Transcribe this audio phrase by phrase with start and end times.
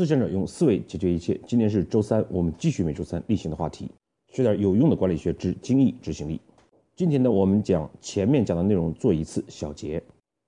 [0.00, 1.38] 思想者用思维解决一切。
[1.46, 3.90] 今天是周三，我们继续每周三例行的话题，
[4.32, 6.40] 学点有用的管理学之精益执行力。
[6.96, 10.02] 今天呢，我们讲前面讲的内容做一次小结。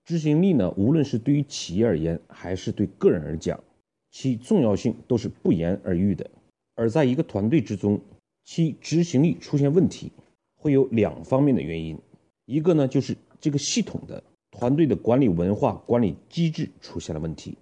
[0.07, 3.62] 执行力呢，无论是对于企业而言，还是对个人而讲，
[4.11, 6.30] 其重要性都是不言而喻的。
[6.75, 8.00] 而在一个团队之中，
[8.46, 10.11] 其执行力出现问题，
[10.57, 11.98] 会有两方面的原因。
[12.46, 17.59] 一个呢，就是这个系统的团队的管理文化、管理机制出现了问题。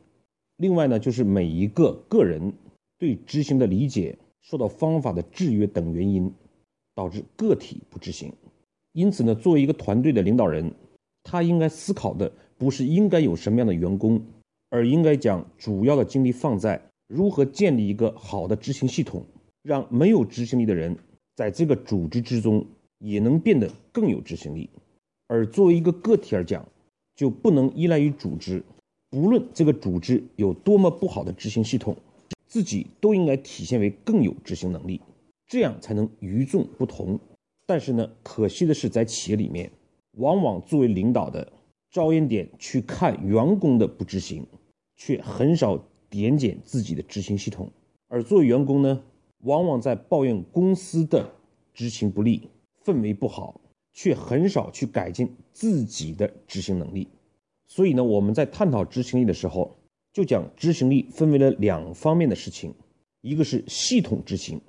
[0.61, 2.53] 另外呢，就是每一个个人
[2.99, 6.31] 对执行的理解受到方法的制约等原因，
[6.95, 8.31] 导致个体不执行。
[8.93, 10.71] 因此呢，作为一个团队的领导人，
[11.23, 14.21] 他应该思考的不是应该有什么样的员工，
[14.69, 19.25] 而应该将主要的精力放在如何建立一个好的执行系统，
[19.63, 20.95] 让没有执行力的人
[21.37, 22.67] 在这个组织之中
[22.99, 24.69] 也能变得更有执行力。
[25.27, 26.69] 而作为一个个体而讲，
[27.15, 28.63] 就不能依赖于组织。
[29.11, 31.97] 不论这个组织有多么不好的执行系统，
[32.47, 35.01] 自己都应该体现为更有执行能力，
[35.49, 37.19] 这样才能与众不同。
[37.67, 39.73] 但是呢，可惜的是，在企业里面，
[40.13, 41.53] 往往作为领导的
[41.91, 44.47] 着眼点去看员工的不执行，
[44.97, 47.67] 却很少点检自己的执行系统；
[48.07, 49.03] 而作为员工呢，
[49.41, 51.33] 往往在抱怨公司的
[51.75, 52.49] 执行不力、
[52.85, 53.61] 氛围不好，
[53.93, 57.09] 却很少去改进自己的执行能力。
[57.73, 59.77] 所以呢，我们在探讨执行力的时候，
[60.13, 62.75] 就讲执行力分为了两方面的事情，
[63.21, 64.61] 一个是系统执行，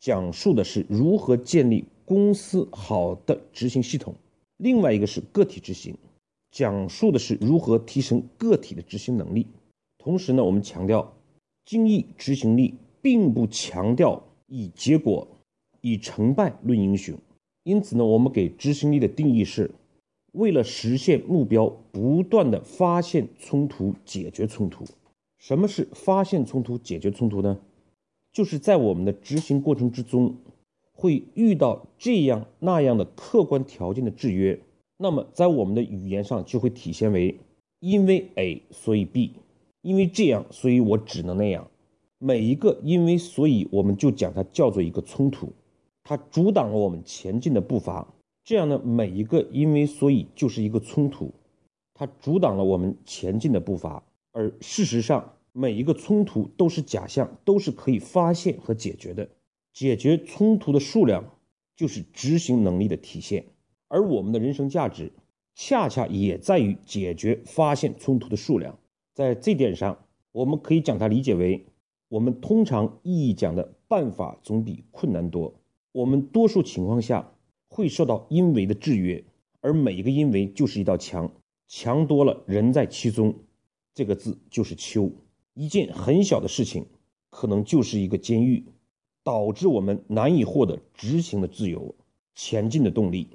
[0.00, 4.14] 讲述的是如何建立公司好的执行系统；
[4.56, 5.94] 另外一个是个体执行，
[6.50, 9.46] 讲述的是如何提升个体的执行能力。
[9.98, 11.14] 同时呢，我们强调，
[11.66, 15.28] 精益执行力并不强调以结果、
[15.82, 17.14] 以成败论英雄。
[17.64, 19.70] 因此呢，我们给执行力的定义是。
[20.36, 24.84] 为了实现目标，不断的发现冲突、解决冲突。
[25.38, 27.58] 什么是发现冲突、解决冲突呢？
[28.34, 30.36] 就是在我们的执行过程之中，
[30.92, 34.60] 会遇到这样那样的客观条件的制约。
[34.98, 37.38] 那么在我们的语言上就会体现为：
[37.80, 39.32] 因为 A 所以 B，
[39.80, 41.66] 因为这样所以我只能那样。
[42.18, 45.52] 每一个因为所以，我们就讲它叫做一个冲突，
[46.04, 48.06] 它阻挡了我们前进的步伐。
[48.46, 51.34] 这样的每一个因为所以就是一个冲突，
[51.92, 54.04] 它阻挡了我们前进的步伐。
[54.30, 59.28] 而事实上，每一个冲突都是假象，都是可以发现和解决的。
[59.72, 61.24] 解决冲突的数量
[61.74, 63.46] 就是执行能力的体现。
[63.88, 65.10] 而我们的人生价值，
[65.56, 68.78] 恰恰也在于解决发现冲突的数量。
[69.12, 69.98] 在这点上，
[70.30, 71.66] 我们可以将它理解为
[72.08, 75.52] 我们通常意义讲的办法总比困难多。
[75.90, 77.32] 我们多数情况下。
[77.76, 79.22] 会受到因为的制约，
[79.60, 81.30] 而每一个因为就是一道墙，
[81.68, 83.34] 墙多了，人在其中，
[83.92, 85.12] 这个字就是秋。
[85.52, 86.86] 一件很小的事情，
[87.28, 88.64] 可能就是一个监狱，
[89.22, 91.94] 导致我们难以获得执行的自由、
[92.34, 93.28] 前进的动力。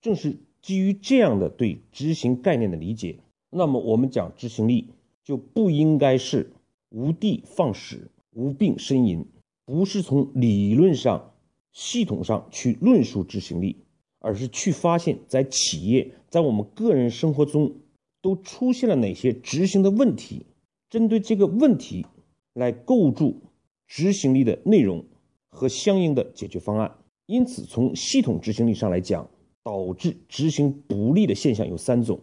[0.00, 3.18] 正是基于这样的对执行概念的理解，
[3.50, 4.90] 那么我们讲执行力
[5.24, 6.52] 就不应该是
[6.90, 9.26] 无的放矢、无病呻吟，
[9.64, 11.32] 不是从理论上。
[11.70, 13.76] 系统上去论述执行力，
[14.20, 17.76] 而是去发现，在企业，在我们个人生活中，
[18.20, 20.46] 都出现了哪些执行的问题，
[20.90, 22.06] 针对这个问题
[22.52, 23.42] 来构筑
[23.86, 25.04] 执行力的内容
[25.48, 26.96] 和相应的解决方案。
[27.26, 29.28] 因此，从系统执行力上来讲，
[29.62, 32.20] 导致执行不力的现象有三种。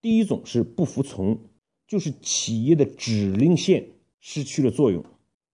[0.00, 1.38] 第一种是不服从，
[1.86, 3.88] 就是企业的指令线
[4.20, 5.04] 失去了作用，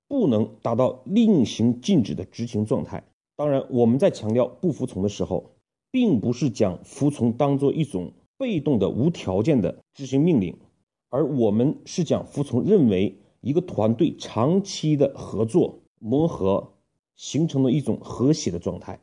[0.08, 3.04] 不能达到令行禁止的执行状态。
[3.36, 5.53] 当然，我们在强调不服从的时候，
[5.94, 10.56] 并不是将服从当做一种被动的、无条件的执行命令，
[11.08, 16.72] 而我们是将服从认为一个团队长期的合作磨合
[17.14, 18.98] 形成了一种和谐的状态。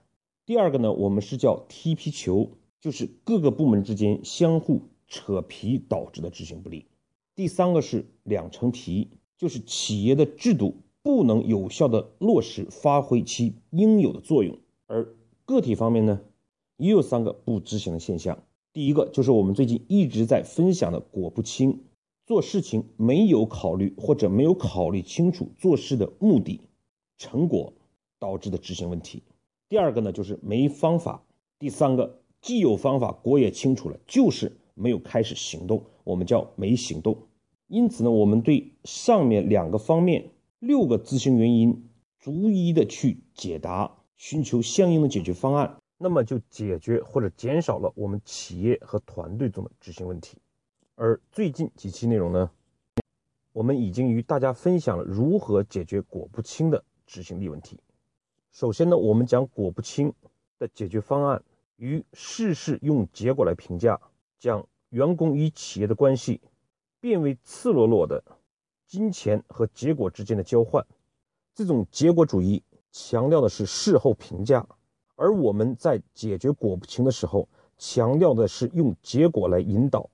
[0.45, 2.49] 第二个呢，我们是叫踢皮球，
[2.81, 6.87] 就是各个部门之间相互扯皮导致的执行不力。
[7.35, 10.75] 第三个是两层皮，就是企业的制度。
[11.03, 15.15] 不能有效的落实发挥其应有的作用，而
[15.45, 16.21] 个体方面呢，
[16.81, 18.43] 也有三个不执行的现象。
[18.73, 21.83] 第一个就是我们最近一直在分享的果不清，
[22.25, 26.59] 做事情没有考虑或者没有考虑清楚做事的目的、
[27.19, 27.73] 成果
[28.17, 29.21] 导致的执行问题。
[29.69, 31.23] 第二个呢就是没方法，
[31.59, 37.15] 第三个既有方法果也清楚了，就是没有开始行动，我们叫没行动。
[37.67, 40.31] 因此呢，我们对上面两个方面。
[40.59, 41.89] 六个执行原因，
[42.19, 50.35] 逐一的去解答，寻求相应的解决方案，那么就解决或者减少了我们企业和团队中的执行问题。
[50.95, 52.49] 而最近几期内容呢，
[53.53, 57.79] 我们已经与大家分享了如何解决果不清的执行力问题。
[58.51, 60.11] 首先呢，我们讲果不清
[60.57, 61.43] 的解决方案
[61.75, 64.01] 与事事用结果来评价，
[64.39, 66.41] 将员工与企业的关系
[66.99, 68.23] 变为赤裸裸的
[68.87, 70.83] 金钱和结果之间的交换。
[71.53, 74.67] 这种结果主义强调的是事后评价，
[75.21, 77.47] 而我们在解决果不清的时候，
[77.77, 80.09] 强调的是用结果来引导，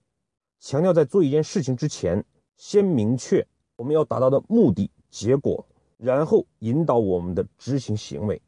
[0.59, 2.25] 强调在做一件事情之前，
[2.57, 5.65] 先明确我们要达到的目的结果。
[5.95, 8.39] 然后引导我们的执行行为，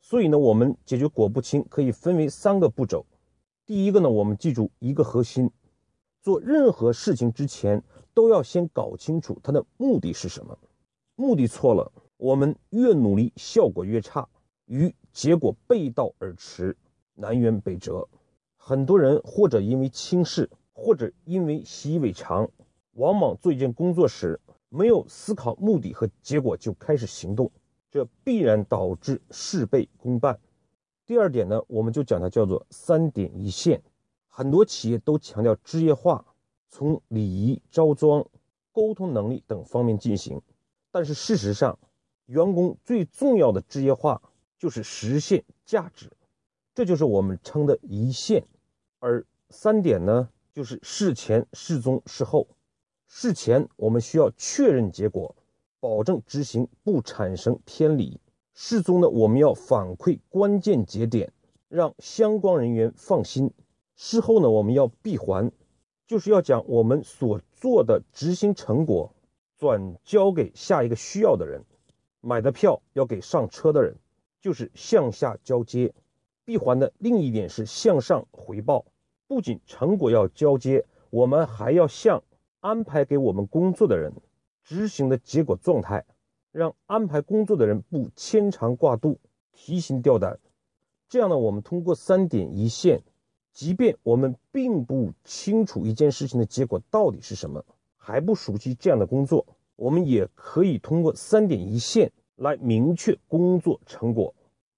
[0.00, 3.04] 所以呢，我们解决果不清可以分为三个步骤。
[3.66, 5.50] 第一个呢，我们记住一个核心：
[6.22, 7.82] 做任何事情之前，
[8.14, 10.56] 都要先搞清楚它的目的是什么。
[11.16, 14.26] 目的错了，我们越努力，效果越差，
[14.66, 16.76] 与结果背道而驰，
[17.14, 18.08] 南辕北辙。
[18.56, 22.48] 很多人或者因为轻视，或者因为习以为常，
[22.92, 24.40] 往往做一件工作时。
[24.68, 27.50] 没有思考目的和结果就开始行动，
[27.90, 30.38] 这必然导致事倍功半。
[31.06, 33.80] 第二点呢，我们就讲它叫做三点一线。
[34.26, 36.26] 很多企业都强调职业化，
[36.68, 38.26] 从礼仪、招装、
[38.72, 40.42] 沟通能力等方面进行，
[40.90, 41.78] 但是事实上，
[42.26, 44.20] 员工最重要的职业化
[44.58, 46.10] 就是实现价值，
[46.74, 48.44] 这就是我们称的一线。
[48.98, 52.48] 而三点呢，就是事前、事中、事后。
[53.08, 55.36] 事前我们需要确认结果，
[55.78, 58.20] 保证执行不产生偏离。
[58.52, 61.32] 事中呢，我们要反馈关键节点，
[61.68, 63.52] 让相关人员放心。
[63.94, 65.52] 事后呢，我们要闭环，
[66.06, 69.14] 就是要将我们所做的执行成果
[69.56, 71.62] 转交给下一个需要的人。
[72.20, 73.94] 买的票要给上车的人，
[74.46, 75.92] 就是向下交接。
[76.44, 78.84] 闭环的另一点是向上回报，
[79.26, 82.22] 不仅成果要交接，我们还要向。
[82.60, 84.12] 安排给我们工作的人
[84.62, 86.04] 执行的结果状态，
[86.52, 89.18] 让安排工作的人不牵肠挂肚、
[89.52, 90.38] 提心吊胆。
[91.08, 93.02] 这样呢，我们通过三点一线，
[93.52, 97.64] 即便我们并不清楚一件事情的结果到底是什么，
[97.96, 99.44] 还不熟悉这样的工作，
[99.74, 104.34] 我们也可以通过三点一线来明确工作成果，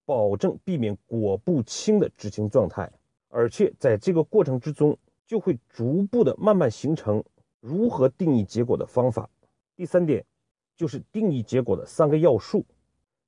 [0.09, 2.91] 保证避免果不清的执行状态。
[3.29, 4.97] 而且在这个过程之中，
[5.27, 7.23] 就会逐步的慢慢形成。
[7.61, 9.29] 如何定义结果的方法？
[9.77, 10.25] 第三点
[10.77, 12.65] 就是定义结果的三个要素。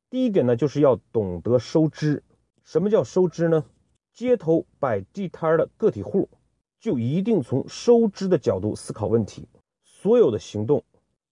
[0.09, 2.23] 第一点呢，就是要懂得收支。
[2.65, 3.67] 什么叫收支呢？
[4.15, 6.31] 街头摆地摊的个体户
[6.79, 9.47] 就一定从收支的角度思考问题，
[9.85, 10.83] 所有的行动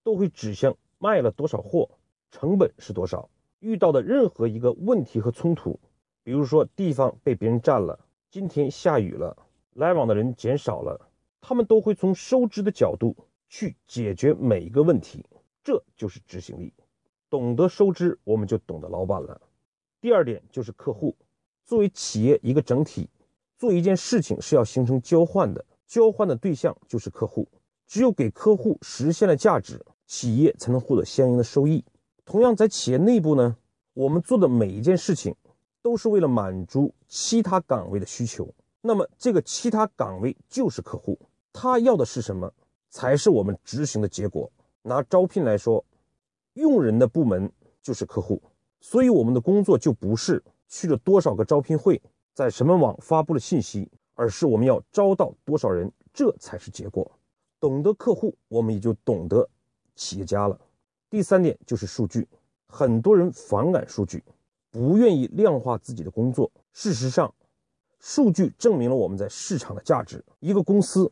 [0.02, 1.88] 都会指向卖了多少货，
[2.30, 3.30] 成本是多少。
[3.60, 5.78] 遇到的任何一个问题和冲突，
[6.22, 7.98] 比如说地方被别人占了，
[8.30, 9.36] 今天下雨了，
[9.74, 11.10] 来往的人减少了。
[11.40, 13.16] 他们都会从收支的角度
[13.48, 15.24] 去解决每一个问题，
[15.62, 16.72] 这就是执行力。
[17.30, 19.40] 懂得收支，我们就懂得老板了。
[20.00, 21.16] 第二点就是客户，
[21.64, 23.08] 作为企业一个整体，
[23.56, 27.48] 做一件事情是要形成交换的，交换的对象就是客户。
[27.86, 31.84] 只有给客户实现了价值，企业才能获得相应的收益。
[32.28, 33.56] 同样，在企业内部呢，
[33.94, 35.34] 我们做的每一件事情
[35.80, 38.46] 都是为了满足其他岗位的需求，
[38.82, 41.18] 那么这个其他岗位就是客户。
[41.54, 42.52] 他要的是什么，
[42.90, 44.52] 才是我们执行的结果。
[44.82, 45.82] 拿招聘来说，
[46.52, 48.42] 用人的部门就是客户，
[48.78, 51.98] 所以我们的工作就不是去了多少个招聘会，
[52.34, 57.10] 在什么网发布了信息，而是我们要招到多少人，这才是结果。
[57.58, 59.48] 懂得客户，我们也就懂得
[59.96, 60.60] 企业家了。
[61.10, 62.26] 第三点就是数据，
[62.66, 64.22] 很多人反感数据，
[64.70, 66.50] 不愿意量化自己的工作。
[66.72, 67.34] 事实上，
[67.98, 70.24] 数据证明了我们在市场的价值。
[70.40, 71.10] 一个公司。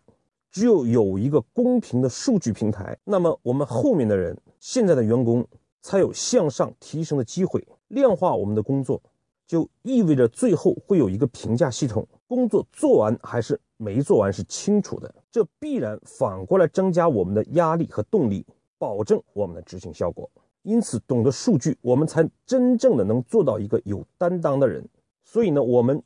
[0.48, 5.46] 只有有一个公平的数据平台，那么我们后面的人，现在的员工
[5.82, 7.62] 才有向上提升的机会。
[7.88, 9.02] 量化我们的工作，
[9.46, 15.14] 就意味着最后会有一个评价系统，工作做完还是没做完是清楚的。
[15.30, 18.46] 这必然反过来增加我们的压力和动力，
[18.78, 20.30] 保证我们的执行效果。
[20.62, 24.88] 因此，懂得数据，我们才真正的能做到一个有担当的人。
[25.25, 26.02] 所以呢，我们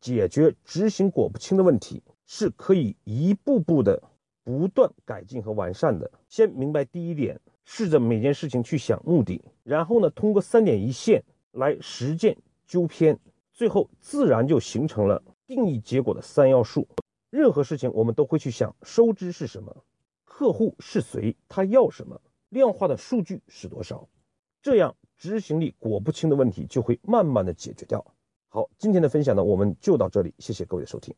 [0.00, 2.02] 解决执行果不清的问题。
[2.24, 4.02] 是可以一步步的
[4.42, 6.10] 不断改进和完善的。
[6.30, 12.34] 先明白第一点，试着每件事情去想目的，然后呢，通过三点一线来实践
[12.66, 13.18] 纠偏，
[13.52, 16.88] 最后自然就形成了定义结果的三要素。
[17.28, 19.84] 任何事情我们都会去想收支是什么，
[20.34, 24.08] 客户是谁，他要什么，量化的数据是多少，
[24.62, 28.02] 这样执行力果不清的问题就会慢慢的解决掉。
[28.48, 31.14] 好，今天的分享呢，我们就到这里，谢谢各位的收听。